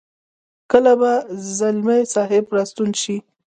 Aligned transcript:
کله 0.71 0.93
به 0.99 1.11
ځلمی 1.57 2.01
صاحب 2.13 2.45
را 2.55 2.63
ستون 2.69 2.89
شي. 3.01 3.17